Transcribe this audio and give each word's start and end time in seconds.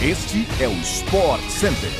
Este 0.00 0.46
é 0.62 0.68
o 0.68 0.72
Sport 0.74 1.42
Center. 1.48 1.90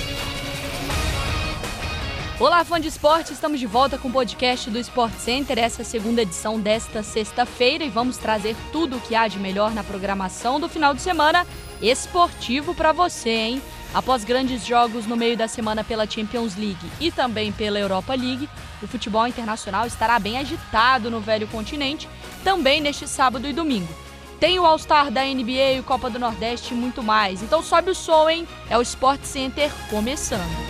Olá, 2.38 2.64
fã 2.64 2.80
de 2.80 2.86
esporte, 2.86 3.32
estamos 3.32 3.58
de 3.58 3.66
volta 3.66 3.98
com 3.98 4.06
o 4.06 4.12
podcast 4.12 4.70
do 4.70 4.78
Sport 4.78 5.14
Center, 5.14 5.58
essa 5.58 5.80
é 5.80 5.84
a 5.84 5.84
segunda 5.84 6.22
edição 6.22 6.60
desta 6.60 7.02
sexta-feira 7.02 7.82
e 7.82 7.90
vamos 7.90 8.16
trazer 8.16 8.54
tudo 8.70 8.98
o 8.98 9.00
que 9.00 9.16
há 9.16 9.26
de 9.26 9.40
melhor 9.40 9.74
na 9.74 9.82
programação 9.82 10.60
do 10.60 10.68
final 10.68 10.94
de 10.94 11.02
semana 11.02 11.44
esportivo 11.82 12.72
para 12.72 12.92
você, 12.92 13.30
hein? 13.30 13.62
Após 13.92 14.22
grandes 14.22 14.64
jogos 14.64 15.04
no 15.04 15.16
meio 15.16 15.36
da 15.36 15.48
semana 15.48 15.82
pela 15.82 16.08
Champions 16.08 16.54
League 16.54 16.78
e 17.00 17.10
também 17.10 17.50
pela 17.50 17.80
Europa 17.80 18.14
League, 18.14 18.48
o 18.80 18.86
futebol 18.86 19.26
internacional 19.26 19.88
estará 19.88 20.20
bem 20.20 20.38
agitado 20.38 21.10
no 21.10 21.20
velho 21.20 21.48
continente, 21.48 22.08
também 22.44 22.80
neste 22.80 23.08
sábado 23.08 23.48
e 23.48 23.52
domingo. 23.52 23.92
Tem 24.40 24.56
o 24.60 24.64
All-Star 24.64 25.10
da 25.10 25.24
NBA, 25.24 25.80
o 25.80 25.82
Copa 25.82 26.08
do 26.08 26.18
Nordeste 26.18 26.72
e 26.72 26.76
muito 26.76 27.02
mais. 27.02 27.42
Então 27.42 27.60
sobe 27.60 27.90
o 27.90 27.94
som, 27.94 28.30
hein? 28.30 28.46
É 28.70 28.78
o 28.78 28.82
Sport 28.82 29.24
Center 29.24 29.68
começando. 29.90 30.68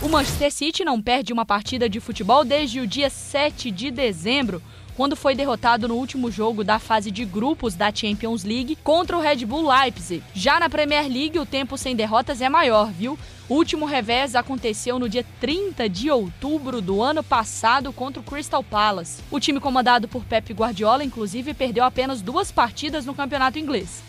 O 0.00 0.08
Manchester 0.08 0.50
City 0.50 0.84
não 0.84 1.02
perde 1.02 1.34
uma 1.34 1.44
partida 1.44 1.90
de 1.90 2.00
futebol 2.00 2.42
desde 2.42 2.80
o 2.80 2.86
dia 2.86 3.10
7 3.10 3.70
de 3.70 3.90
dezembro, 3.90 4.62
quando 4.98 5.14
foi 5.14 5.32
derrotado 5.32 5.86
no 5.86 5.94
último 5.94 6.28
jogo 6.28 6.64
da 6.64 6.80
fase 6.80 7.12
de 7.12 7.24
grupos 7.24 7.76
da 7.76 7.94
Champions 7.94 8.42
League 8.42 8.76
contra 8.82 9.16
o 9.16 9.20
Red 9.20 9.46
Bull 9.46 9.64
Leipzig. 9.64 10.24
Já 10.34 10.58
na 10.58 10.68
Premier 10.68 11.04
League, 11.04 11.38
o 11.38 11.46
tempo 11.46 11.78
sem 11.78 11.94
derrotas 11.94 12.40
é 12.40 12.48
maior, 12.48 12.90
viu? 12.90 13.16
O 13.48 13.54
último 13.54 13.86
revés 13.86 14.34
aconteceu 14.34 14.98
no 14.98 15.08
dia 15.08 15.24
30 15.40 15.88
de 15.88 16.10
outubro 16.10 16.82
do 16.82 17.00
ano 17.00 17.22
passado 17.22 17.92
contra 17.92 18.20
o 18.20 18.24
Crystal 18.24 18.64
Palace. 18.64 19.22
O 19.30 19.38
time 19.38 19.60
comandado 19.60 20.08
por 20.08 20.24
Pep 20.24 20.52
Guardiola, 20.52 21.04
inclusive, 21.04 21.54
perdeu 21.54 21.84
apenas 21.84 22.20
duas 22.20 22.50
partidas 22.50 23.06
no 23.06 23.14
campeonato 23.14 23.56
inglês. 23.56 24.02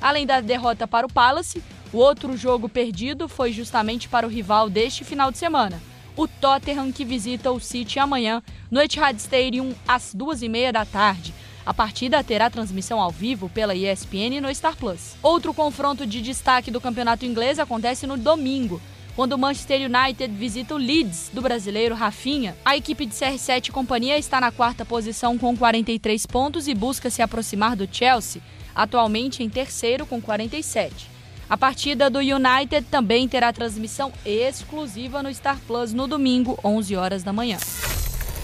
Além 0.00 0.26
da 0.26 0.40
derrota 0.40 0.88
para 0.88 1.06
o 1.06 1.12
Palace, 1.12 1.62
o 1.92 1.98
outro 1.98 2.36
jogo 2.36 2.68
perdido 2.68 3.28
foi 3.28 3.52
justamente 3.52 4.08
para 4.08 4.26
o 4.26 4.30
rival 4.30 4.68
deste 4.68 5.04
final 5.04 5.30
de 5.30 5.38
semana, 5.38 5.80
o 6.16 6.28
Tottenham, 6.28 6.92
que 6.92 7.04
visita 7.04 7.50
o 7.50 7.60
City 7.60 7.98
amanhã 7.98 8.42
no 8.70 8.80
Etihad 8.80 9.16
Stadium 9.18 9.74
às 9.86 10.14
duas 10.14 10.42
e 10.42 10.48
meia 10.48 10.72
da 10.72 10.84
tarde. 10.84 11.34
A 11.64 11.72
partida 11.72 12.22
terá 12.24 12.50
transmissão 12.50 13.00
ao 13.00 13.10
vivo 13.10 13.48
pela 13.48 13.74
ESPN 13.74 14.40
no 14.40 14.52
Star 14.54 14.76
Plus. 14.76 15.14
Outro 15.22 15.54
confronto 15.54 16.04
de 16.06 16.20
destaque 16.20 16.70
do 16.70 16.80
campeonato 16.80 17.24
inglês 17.24 17.58
acontece 17.58 18.06
no 18.06 18.16
domingo, 18.16 18.80
quando 19.14 19.34
o 19.34 19.38
Manchester 19.38 19.88
United 19.88 20.34
visita 20.34 20.74
o 20.74 20.78
Leeds 20.78 21.30
do 21.32 21.40
brasileiro 21.40 21.94
Rafinha. 21.94 22.56
A 22.64 22.76
equipe 22.76 23.06
de 23.06 23.14
CR7 23.14 23.68
e 23.68 23.72
companhia 23.72 24.18
está 24.18 24.40
na 24.40 24.50
quarta 24.50 24.84
posição 24.84 25.38
com 25.38 25.56
43 25.56 26.26
pontos 26.26 26.66
e 26.66 26.74
busca 26.74 27.10
se 27.10 27.22
aproximar 27.22 27.76
do 27.76 27.88
Chelsea, 27.90 28.42
atualmente 28.74 29.42
em 29.42 29.48
terceiro 29.48 30.04
com 30.04 30.20
47. 30.20 31.12
A 31.48 31.56
partida 31.56 32.08
do 32.08 32.18
United 32.18 32.86
também 32.90 33.28
terá 33.28 33.52
transmissão 33.52 34.12
exclusiva 34.24 35.22
no 35.22 35.32
Star 35.34 35.58
Plus 35.66 35.92
no 35.92 36.06
domingo, 36.06 36.58
11 36.64 36.96
horas 36.96 37.22
da 37.22 37.32
manhã. 37.32 37.58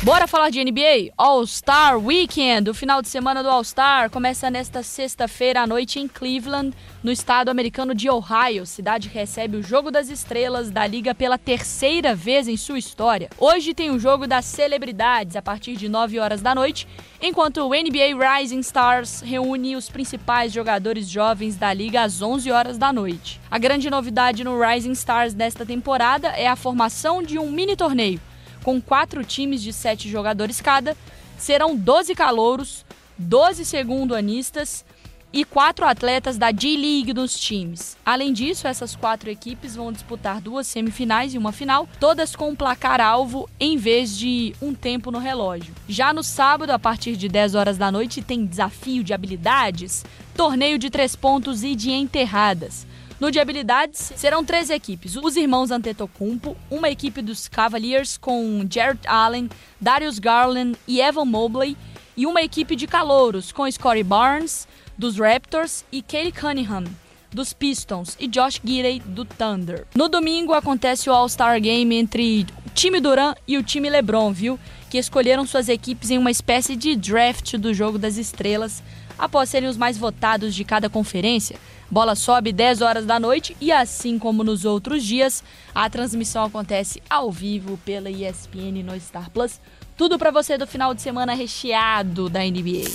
Bora 0.00 0.28
falar 0.28 0.50
de 0.50 0.64
NBA? 0.64 1.12
All-Star 1.18 1.98
Weekend. 1.98 2.70
O 2.70 2.74
final 2.74 3.02
de 3.02 3.08
semana 3.08 3.42
do 3.42 3.50
All-Star 3.50 4.08
começa 4.08 4.48
nesta 4.48 4.80
sexta-feira 4.80 5.62
à 5.62 5.66
noite 5.66 5.98
em 5.98 6.06
Cleveland, 6.06 6.72
no 7.02 7.10
estado 7.10 7.48
americano 7.48 7.92
de 7.96 8.08
Ohio. 8.08 8.64
Cidade 8.64 9.08
recebe 9.08 9.56
o 9.56 9.62
Jogo 9.62 9.90
das 9.90 10.08
Estrelas 10.08 10.70
da 10.70 10.86
liga 10.86 11.16
pela 11.16 11.36
terceira 11.36 12.14
vez 12.14 12.46
em 12.46 12.56
sua 12.56 12.78
história. 12.78 13.28
Hoje 13.36 13.74
tem 13.74 13.90
o 13.90 13.98
Jogo 13.98 14.28
das 14.28 14.44
Celebridades 14.44 15.34
a 15.34 15.42
partir 15.42 15.74
de 15.74 15.88
9 15.88 16.20
horas 16.20 16.40
da 16.40 16.54
noite, 16.54 16.86
enquanto 17.20 17.58
o 17.58 17.70
NBA 17.70 18.38
Rising 18.38 18.60
Stars 18.60 19.20
reúne 19.20 19.74
os 19.74 19.90
principais 19.90 20.52
jogadores 20.52 21.08
jovens 21.08 21.56
da 21.56 21.74
liga 21.74 22.02
às 22.02 22.22
11 22.22 22.52
horas 22.52 22.78
da 22.78 22.92
noite. 22.92 23.40
A 23.50 23.58
grande 23.58 23.90
novidade 23.90 24.44
no 24.44 24.60
Rising 24.60 24.92
Stars 24.92 25.34
desta 25.34 25.66
temporada 25.66 26.28
é 26.28 26.46
a 26.46 26.54
formação 26.54 27.20
de 27.20 27.36
um 27.36 27.50
mini 27.50 27.74
torneio 27.74 28.20
com 28.68 28.82
quatro 28.82 29.24
times 29.24 29.62
de 29.62 29.72
sete 29.72 30.10
jogadores 30.10 30.60
cada, 30.60 30.94
serão 31.38 31.74
12 31.74 32.14
calouros, 32.14 32.84
12 33.16 33.64
segundo-anistas 33.64 34.84
e 35.32 35.42
quatro 35.42 35.86
atletas 35.86 36.36
da 36.36 36.52
G-League 36.52 37.14
nos 37.14 37.40
times. 37.40 37.96
Além 38.04 38.30
disso, 38.30 38.68
essas 38.68 38.94
quatro 38.94 39.30
equipes 39.30 39.74
vão 39.74 39.90
disputar 39.90 40.42
duas 40.42 40.66
semifinais 40.66 41.32
e 41.32 41.38
uma 41.38 41.50
final, 41.50 41.88
todas 41.98 42.36
com 42.36 42.50
um 42.50 42.54
placar-alvo 42.54 43.48
em 43.58 43.78
vez 43.78 44.14
de 44.18 44.54
um 44.60 44.74
tempo 44.74 45.10
no 45.10 45.18
relógio. 45.18 45.74
Já 45.88 46.12
no 46.12 46.22
sábado, 46.22 46.68
a 46.68 46.78
partir 46.78 47.16
de 47.16 47.26
10 47.26 47.54
horas 47.54 47.78
da 47.78 47.90
noite, 47.90 48.20
tem 48.20 48.44
desafio 48.44 49.02
de 49.02 49.14
habilidades, 49.14 50.04
torneio 50.36 50.78
de 50.78 50.90
três 50.90 51.16
pontos 51.16 51.64
e 51.64 51.74
de 51.74 51.90
enterradas. 51.90 52.86
No 53.20 53.32
de 53.32 53.40
habilidades, 53.40 54.12
serão 54.14 54.44
três 54.44 54.70
equipes. 54.70 55.16
Os 55.16 55.34
irmãos 55.34 55.72
Antetokounmpo, 55.72 56.56
uma 56.70 56.88
equipe 56.88 57.20
dos 57.20 57.48
Cavaliers 57.48 58.16
com 58.16 58.64
Jared 58.70 59.00
Allen, 59.08 59.50
Darius 59.80 60.20
Garland 60.20 60.78
e 60.86 61.00
Evan 61.00 61.24
Mobley, 61.24 61.76
e 62.16 62.26
uma 62.26 62.42
equipe 62.42 62.76
de 62.76 62.86
calouros 62.86 63.50
com 63.50 63.68
Scottie 63.68 64.04
Barnes, 64.04 64.68
dos 64.96 65.18
Raptors, 65.18 65.84
e 65.90 66.00
Kate 66.00 66.30
Cunningham, 66.30 66.84
dos 67.32 67.52
Pistons, 67.52 68.16
e 68.20 68.28
Josh 68.28 68.60
Giddey, 68.64 69.00
do 69.00 69.24
Thunder. 69.24 69.84
No 69.96 70.08
domingo 70.08 70.52
acontece 70.52 71.10
o 71.10 71.12
All-Star 71.12 71.60
Game 71.60 71.96
entre 71.96 72.46
o 72.64 72.70
time 72.70 73.00
Duran 73.00 73.34
e 73.48 73.58
o 73.58 73.64
time 73.64 73.90
LeBron, 73.90 74.32
viu? 74.32 74.60
Que 74.88 74.96
escolheram 74.96 75.44
suas 75.44 75.68
equipes 75.68 76.10
em 76.10 76.18
uma 76.18 76.30
espécie 76.30 76.76
de 76.76 76.94
draft 76.94 77.56
do 77.56 77.74
Jogo 77.74 77.98
das 77.98 78.16
Estrelas, 78.16 78.80
após 79.18 79.48
serem 79.48 79.68
os 79.68 79.76
mais 79.76 79.98
votados 79.98 80.54
de 80.54 80.64
cada 80.64 80.88
conferência. 80.88 81.58
Bola 81.90 82.14
sobe 82.14 82.52
10 82.52 82.82
horas 82.82 83.06
da 83.06 83.18
noite 83.18 83.56
e, 83.60 83.72
assim 83.72 84.18
como 84.18 84.44
nos 84.44 84.64
outros 84.64 85.02
dias, 85.02 85.42
a 85.74 85.88
transmissão 85.88 86.44
acontece 86.44 87.02
ao 87.08 87.32
vivo 87.32 87.78
pela 87.84 88.10
ESPN 88.10 88.82
no 88.84 88.98
Star 89.00 89.30
Plus. 89.30 89.58
Tudo 89.96 90.18
para 90.18 90.30
você 90.30 90.58
do 90.58 90.66
final 90.66 90.94
de 90.94 91.00
semana 91.00 91.34
recheado 91.34 92.28
da 92.28 92.40
NBA. 92.40 92.90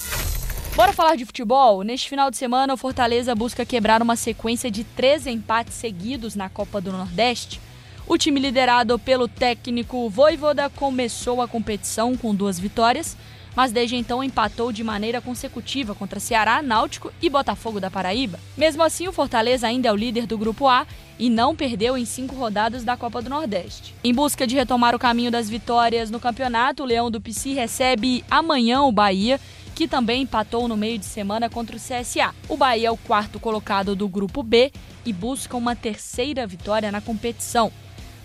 Bora 0.76 0.94
falar 0.94 1.16
de 1.16 1.26
futebol? 1.26 1.84
Neste 1.84 2.10
final 2.10 2.32
de 2.32 2.38
semana, 2.38 2.74
o 2.74 2.78
Fortaleza 2.78 3.36
busca 3.36 3.66
quebrar 3.66 4.02
uma 4.02 4.16
sequência 4.16 4.72
de 4.72 4.84
três 4.84 5.28
empates 5.28 5.74
seguidos 5.74 6.34
na 6.34 6.50
Copa 6.50 6.80
do 6.80 6.92
Nordeste. 6.92 7.60
O 8.08 8.18
time 8.18 8.40
liderado 8.40 8.98
pelo 9.00 9.28
técnico 9.28 10.10
Voivoda 10.10 10.70
começou 10.70 11.42
a 11.42 11.48
competição 11.48 12.18
com 12.18 12.34
duas 12.34 12.60
vitórias, 12.60 13.16
mas 13.56 13.72
desde 13.72 13.96
então 13.96 14.24
empatou 14.24 14.72
de 14.72 14.84
maneira 14.84 15.22
consecutiva 15.22 15.94
contra 15.96 16.20
Ceará, 16.20 16.62
Náutico 16.62 17.12
e 17.22 17.30
Botafogo 17.30 17.80
da 17.80 17.92
Paraíba. 17.92 18.40
Mesmo 18.58 18.84
assim, 18.84 19.08
o 19.08 19.12
Fortaleza 19.12 19.68
ainda 19.68 19.90
é 19.90 19.92
o 19.92 19.96
líder 19.96 20.26
do 20.26 20.38
Grupo 20.38 20.68
A 20.68 20.86
e 21.18 21.30
não 21.30 21.56
perdeu 21.56 21.98
em 21.98 22.06
cinco 22.06 22.36
rodadas 22.36 22.84
da 22.84 22.98
Copa 22.98 23.22
do 23.22 23.30
Nordeste. 23.30 23.94
Em 24.04 24.14
busca 24.14 24.48
de 24.48 24.56
retomar 24.56 24.96
o 24.96 25.00
caminho 25.00 25.32
das 25.32 25.50
vitórias 25.50 26.10
no 26.10 26.20
campeonato, 26.20 26.84
o 26.84 26.86
Leão 26.86 27.12
do 27.12 27.22
Pici 27.22 27.54
recebe 27.54 28.24
amanhã 28.30 28.82
o 28.82 28.92
Bahia, 28.92 29.40
que 29.76 29.88
também 29.88 30.24
empatou 30.24 30.68
no 30.68 30.78
meio 30.78 31.00
de 31.00 31.06
semana 31.06 31.50
contra 31.50 31.76
o 31.76 31.80
CSA. 31.80 32.34
O 32.48 32.58
Bahia 32.58 32.88
é 32.88 32.92
o 32.92 32.98
quarto 32.98 33.40
colocado 33.40 33.96
do 33.96 34.08
Grupo 34.08 34.44
B 34.44 34.72
e 35.06 35.12
busca 35.12 35.58
uma 35.58 35.76
terceira 35.76 36.46
vitória 36.46 36.92
na 36.92 37.02
competição. 37.02 37.72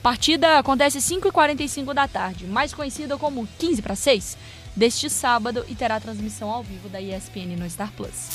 Partida 0.08 0.58
acontece 0.58 0.96
às 0.96 1.04
5h45 1.04 1.92
da 1.92 2.08
tarde, 2.08 2.46
mais 2.46 2.72
conhecida 2.72 3.18
como 3.18 3.46
15 3.58 3.82
para 3.82 3.94
6 3.94 4.38
deste 4.74 5.10
sábado 5.10 5.66
e 5.68 5.74
terá 5.74 6.00
transmissão 6.00 6.50
ao 6.50 6.62
vivo 6.62 6.88
da 6.88 6.98
ESPN 6.98 7.58
no 7.58 7.68
Star 7.68 7.92
Plus. 7.92 8.30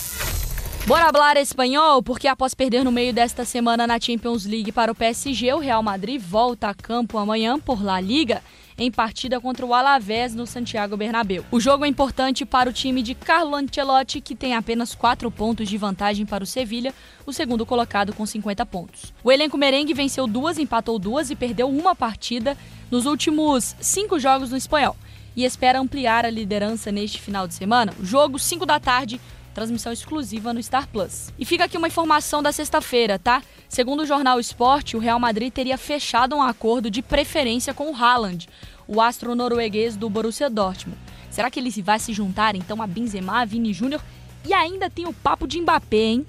Bora 0.85 1.11
falar 1.11 1.35
espanhol, 1.38 2.03
porque 2.03 2.28
após 2.28 2.53
perder 2.53 2.84
no 2.84 2.91
meio 2.91 3.11
desta 3.11 3.44
semana 3.44 3.88
na 3.88 4.00
Champions 4.00 4.45
League 4.45 4.72
para 4.72 4.91
o 4.91 4.95
PSG, 4.95 5.51
o 5.51 5.57
Real 5.57 5.81
Madrid 5.81 6.22
volta 6.22 6.67
a 6.67 6.75
campo 6.75 7.17
amanhã 7.17 7.57
por 7.59 7.84
La 7.84 8.00
Liga 8.00 8.44
em 8.78 8.91
partida 8.91 9.39
contra 9.39 9.66
o 9.66 9.73
Alavés 9.73 10.34
no 10.34 10.45
Santiago 10.45 10.97
Bernabéu. 10.97 11.46
O 11.52 11.59
jogo 11.59 11.85
é 11.85 11.87
importante 11.87 12.46
para 12.46 12.70
o 12.70 12.73
time 12.73 13.02
de 13.02 13.14
Carlo 13.14 13.55
Ancelotti, 13.55 14.22
que 14.22 14.35
tem 14.35 14.55
apenas 14.55 14.96
4 14.96 15.29
pontos 15.31 15.67
de 15.67 15.78
vantagem 15.78 16.25
para 16.25 16.43
o 16.43 16.47
Sevilha, 16.47 16.93
o 17.25 17.34
segundo 17.34 17.66
colocado 17.66 18.14
com 18.14 18.25
50 18.25 18.66
pontos. 18.66 19.14
O 19.23 19.31
elenco 19.31 19.58
merengue 19.58 19.93
venceu 19.93 20.28
duas, 20.28 20.58
empatou 20.58 20.97
duas 20.99 21.29
e 21.29 21.35
perdeu 21.35 21.70
uma 21.70 21.96
partida 21.96 22.58
nos 22.90 23.05
últimos 23.05 23.75
cinco 23.79 24.20
jogos 24.20 24.52
no 24.52 24.58
espanhol 24.58 24.96
e 25.35 25.43
espera 25.43 25.79
ampliar 25.79 26.26
a 26.26 26.29
liderança 26.29 26.91
neste 26.91 27.19
final 27.19 27.47
de 27.47 27.53
semana. 27.53 27.93
Jogo 28.02 28.37
5 28.37 28.66
da 28.66 28.79
tarde, 28.79 29.19
transmissão 29.53 29.94
exclusiva 29.94 30.53
no 30.53 30.61
Star 30.61 30.88
Plus. 30.88 31.32
E 31.38 31.46
fica 31.46 31.66
aqui 31.66 31.78
uma 31.78 31.88
informação 31.88 32.41
da 32.41 32.52
sexta-feira, 32.52 33.20
tá? 33.20 33.41
Segundo 33.70 34.02
o 34.02 34.05
jornal 34.05 34.40
Esporte, 34.40 34.97
o 34.97 35.00
Real 35.00 35.20
Madrid 35.20 35.53
teria 35.53 35.78
fechado 35.78 36.35
um 36.35 36.41
acordo 36.41 36.90
de 36.90 37.02
preferência 37.02 37.73
com 37.73 37.91
o 37.91 37.96
Haaland, 37.96 38.47
o 38.88 39.00
astro 39.00 39.35
norueguês 39.35 39.96
do 39.96 40.09
Borussia 40.09 40.50
Dortmund. 40.50 41.00
Será 41.29 41.50
que 41.50 41.59
ele 41.59 41.70
vai 41.82 42.00
se 42.00 42.14
juntar 42.14 42.55
então 42.55 42.82
a 42.82 42.88
Benzema, 42.88 43.46
Vini 43.46 43.73
Júnior 43.73 44.02
e 44.46 44.53
ainda 44.53 44.90
tem 44.90 45.08
o 45.08 45.14
papo 45.14 45.47
de 45.47 45.59
Mbappé, 45.61 45.97
hein? 45.97 46.26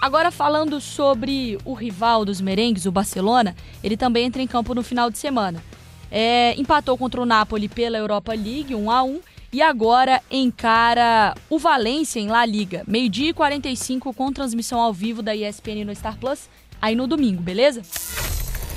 Agora 0.00 0.30
falando 0.30 0.80
sobre 0.80 1.58
o 1.64 1.74
rival 1.74 2.24
dos 2.24 2.40
merengues, 2.40 2.86
o 2.86 2.90
Barcelona, 2.90 3.54
ele 3.84 3.98
também 3.98 4.24
entra 4.24 4.40
em 4.40 4.46
campo 4.46 4.74
no 4.74 4.82
final 4.82 5.10
de 5.10 5.18
semana. 5.18 5.62
É, 6.10 6.58
empatou 6.58 6.96
contra 6.96 7.20
o 7.20 7.26
Napoli 7.26 7.68
pela 7.68 7.98
Europa 7.98 8.32
League 8.32 8.74
1 8.74 8.90
a 8.90 9.02
1 9.02 9.20
e 9.52 9.60
agora 9.60 10.22
encara 10.30 11.34
o 11.48 11.58
Valência 11.58 12.20
em 12.20 12.28
La 12.28 12.46
Liga, 12.46 12.84
meio-dia 12.86 13.30
e 13.30 13.34
45 13.34 14.14
com 14.14 14.32
transmissão 14.32 14.80
ao 14.80 14.92
vivo 14.92 15.22
da 15.22 15.34
ESPN 15.34 15.84
no 15.84 15.94
Star 15.94 16.16
Plus, 16.18 16.48
aí 16.80 16.94
no 16.94 17.06
domingo, 17.06 17.42
beleza? 17.42 17.82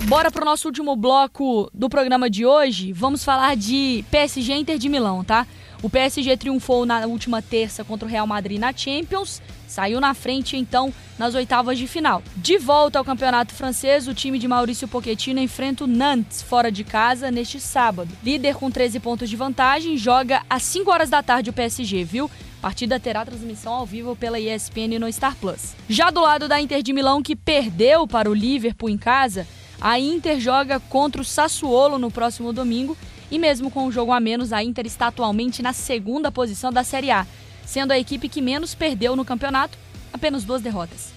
Bora 0.07 0.31
pro 0.31 0.43
nosso 0.43 0.67
último 0.67 0.95
bloco 0.95 1.69
do 1.73 1.87
programa 1.87 2.29
de 2.29 2.45
hoje. 2.45 2.91
Vamos 2.91 3.23
falar 3.23 3.55
de 3.55 4.03
PSG 4.11 4.53
Inter 4.53 4.77
de 4.77 4.89
Milão, 4.89 5.23
tá? 5.23 5.47
O 5.83 5.89
PSG 5.89 6.37
triunfou 6.37 6.85
na 6.85 7.05
última 7.05 7.41
terça 7.41 7.83
contra 7.83 8.07
o 8.07 8.09
Real 8.09 8.25
Madrid 8.25 8.57
na 8.57 8.71
Champions, 8.71 9.41
saiu 9.67 9.99
na 9.99 10.13
frente 10.13 10.55
então 10.55 10.93
nas 11.19 11.35
oitavas 11.35 11.77
de 11.77 11.87
final. 11.87 12.23
De 12.37 12.57
volta 12.57 12.97
ao 12.97 13.03
campeonato 13.03 13.53
francês, 13.53 14.07
o 14.07 14.13
time 14.13 14.39
de 14.39 14.47
Maurício 14.47 14.87
Pochettino 14.87 15.41
enfrenta 15.41 15.83
o 15.83 15.87
Nantes 15.87 16.41
fora 16.41 16.71
de 16.71 16.85
casa 16.85 17.29
neste 17.29 17.59
sábado. 17.59 18.09
Líder 18.23 18.55
com 18.55 18.71
13 18.71 18.97
pontos 19.01 19.29
de 19.29 19.35
vantagem, 19.35 19.97
joga 19.97 20.41
às 20.49 20.63
5 20.63 20.89
horas 20.89 21.09
da 21.09 21.21
tarde 21.21 21.49
o 21.49 21.53
PSG, 21.53 22.05
viu? 22.05 22.31
A 22.59 22.61
partida 22.61 22.97
terá 22.97 23.25
transmissão 23.25 23.73
ao 23.73 23.85
vivo 23.85 24.15
pela 24.15 24.39
ESPN 24.39 24.97
no 24.97 25.11
Star 25.11 25.35
Plus. 25.35 25.75
Já 25.89 26.09
do 26.09 26.21
lado 26.21 26.47
da 26.47 26.61
Inter 26.61 26.81
de 26.81 26.93
Milão, 26.93 27.21
que 27.21 27.35
perdeu 27.35 28.07
para 28.07 28.29
o 28.29 28.33
Liverpool 28.33 28.89
em 28.89 28.97
casa, 28.97 29.45
a 29.81 29.99
Inter 29.99 30.39
joga 30.39 30.79
contra 30.79 31.21
o 31.21 31.25
Sassuolo 31.25 31.99
no 31.99 32.09
próximo 32.09 32.53
domingo 32.53 32.95
e 33.33 33.39
mesmo 33.39 33.71
com 33.71 33.87
um 33.87 33.91
jogo 33.91 34.11
a 34.11 34.19
menos, 34.19 34.53
a 34.53 34.63
Inter 34.63 34.85
está 34.85 35.07
atualmente 35.07 35.63
na 35.63 35.73
segunda 35.73 36.31
posição 36.31 36.71
da 36.71 36.83
Série 36.83 37.09
A, 37.09 37.25
sendo 37.65 37.91
a 37.91 37.97
equipe 37.97 38.29
que 38.29 38.39
menos 38.39 38.75
perdeu 38.75 39.15
no 39.15 39.25
campeonato, 39.25 39.75
apenas 40.13 40.43
duas 40.43 40.61
derrotas. 40.61 41.11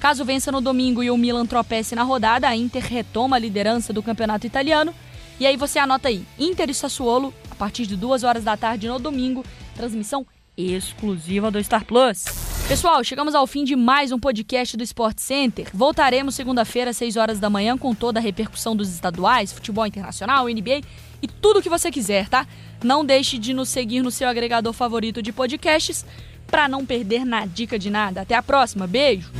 Caso 0.00 0.24
vença 0.24 0.50
no 0.50 0.62
domingo 0.62 1.02
e 1.02 1.10
o 1.10 1.18
Milan 1.18 1.44
tropece 1.44 1.94
na 1.94 2.02
rodada, 2.02 2.48
a 2.48 2.56
Inter 2.56 2.82
retoma 2.82 3.36
a 3.36 3.38
liderança 3.38 3.92
do 3.92 4.02
campeonato 4.02 4.46
italiano. 4.46 4.94
E 5.38 5.46
aí 5.46 5.58
você 5.58 5.78
anota 5.78 6.08
aí, 6.08 6.24
Inter 6.38 6.70
e 6.70 6.74
Sassuolo, 6.74 7.34
a 7.50 7.54
partir 7.54 7.84
de 7.84 7.94
duas 7.94 8.24
horas 8.24 8.42
da 8.42 8.56
tarde 8.56 8.88
no 8.88 8.98
domingo, 8.98 9.44
transmissão 9.76 10.26
exclusiva 10.56 11.50
do 11.50 11.62
Star 11.62 11.84
Plus. 11.84 12.49
Pessoal, 12.70 13.02
chegamos 13.02 13.34
ao 13.34 13.48
fim 13.48 13.64
de 13.64 13.74
mais 13.74 14.12
um 14.12 14.18
podcast 14.20 14.76
do 14.76 14.84
Sport 14.84 15.18
Center. 15.18 15.66
Voltaremos 15.74 16.36
segunda-feira 16.36 16.90
às 16.90 16.96
6 16.98 17.16
horas 17.16 17.40
da 17.40 17.50
manhã 17.50 17.76
com 17.76 17.92
toda 17.92 18.20
a 18.20 18.22
repercussão 18.22 18.76
dos 18.76 18.88
estaduais, 18.90 19.52
futebol 19.52 19.84
internacional, 19.84 20.46
NBA 20.46 20.82
e 21.20 21.26
tudo 21.26 21.58
o 21.58 21.62
que 21.62 21.68
você 21.68 21.90
quiser, 21.90 22.28
tá? 22.28 22.46
Não 22.80 23.04
deixe 23.04 23.38
de 23.38 23.52
nos 23.52 23.70
seguir 23.70 24.02
no 24.02 24.10
seu 24.12 24.28
agregador 24.28 24.72
favorito 24.72 25.20
de 25.20 25.32
podcasts 25.32 26.06
para 26.46 26.68
não 26.68 26.86
perder 26.86 27.24
na 27.24 27.44
dica 27.44 27.76
de 27.76 27.90
nada. 27.90 28.20
Até 28.20 28.36
a 28.36 28.42
próxima, 28.42 28.86
beijo. 28.86 29.32